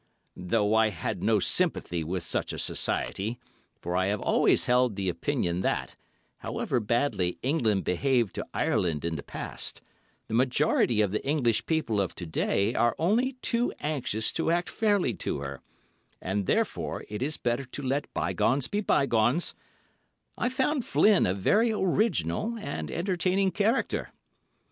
Though 0.35 0.73
I 0.73 0.89
had 0.89 1.21
no 1.21 1.39
sympathy 1.39 2.03
with 2.03 2.23
such 2.23 2.53
a 2.53 2.57
society—for 2.57 3.95
I 3.95 4.07
have 4.07 4.19
always 4.19 4.65
held 4.65 4.95
the 4.95 5.09
opinion 5.09 5.61
that, 5.61 5.95
however 6.37 6.79
badly 6.79 7.37
England 7.43 7.83
behaved 7.83 8.33
to 8.33 8.45
Ireland 8.51 9.05
in 9.05 9.13
the 9.15 9.21
past, 9.21 9.79
the 10.27 10.33
majority 10.33 11.01
of 11.01 11.11
the 11.11 11.23
English 11.23 11.67
people 11.67 12.01
of 12.01 12.15
to 12.15 12.25
day 12.25 12.73
are 12.73 12.95
only 12.97 13.33
too 13.43 13.71
anxious 13.79 14.31
to 14.31 14.49
act 14.49 14.71
fairly 14.71 15.13
to 15.17 15.41
her, 15.41 15.61
and 16.19 16.47
therefore 16.47 17.05
it 17.07 17.21
is 17.21 17.37
better 17.37 17.65
to 17.65 17.83
let 17.83 18.11
bygones 18.15 18.67
be 18.67 18.81
bygones—I 18.81 20.49
found 20.49 20.83
Flynn 20.83 21.27
a 21.27 21.35
very 21.35 21.71
original 21.71 22.57
and 22.57 22.89
entertaining 22.89 23.51
character. 23.51 24.11